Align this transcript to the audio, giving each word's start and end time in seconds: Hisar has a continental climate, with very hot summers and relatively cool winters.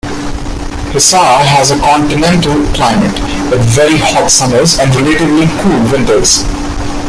Hisar 0.93 1.43
has 1.45 1.69
a 1.69 1.77
continental 1.77 2.55
climate, 2.73 3.13
with 3.51 3.61
very 3.69 3.97
hot 3.99 4.31
summers 4.31 4.79
and 4.79 4.89
relatively 4.95 5.45
cool 5.61 5.83
winters. 5.91 6.41